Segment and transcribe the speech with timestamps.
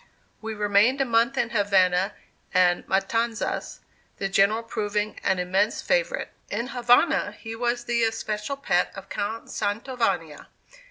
[0.41, 2.15] We remained a month in Havana
[2.55, 3.81] and Matanzas,
[4.17, 6.31] the General proving an immense favorite.
[6.49, 10.47] In Havana he was the especial pet of Count Santovania.